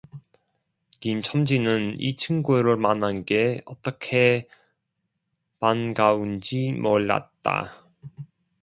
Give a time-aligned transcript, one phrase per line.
[0.99, 4.47] 김첨지는 이 친구를 만난 게 어떻게
[5.59, 7.83] 반가운지 몰랐다.